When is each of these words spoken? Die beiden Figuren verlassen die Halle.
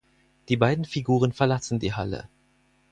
Die 0.49 0.57
beiden 0.57 0.83
Figuren 0.83 1.31
verlassen 1.31 1.77
die 1.77 1.93
Halle. 1.93 2.27